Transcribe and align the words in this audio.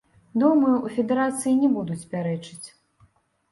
Думаю, 0.43 0.77
у 0.77 0.89
федэрацыі 0.95 1.53
не 1.61 1.69
будуць 1.77 2.01
пярэчыць. 2.17 2.67